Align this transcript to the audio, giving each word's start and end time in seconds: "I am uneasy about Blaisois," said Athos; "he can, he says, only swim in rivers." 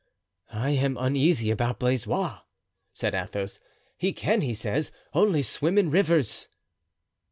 "I 0.55 0.71
am 0.71 0.97
uneasy 0.99 1.51
about 1.51 1.77
Blaisois," 1.79 2.39
said 2.91 3.13
Athos; 3.13 3.59
"he 3.99 4.13
can, 4.13 4.41
he 4.41 4.55
says, 4.55 4.91
only 5.13 5.43
swim 5.43 5.77
in 5.77 5.91
rivers." 5.91 6.47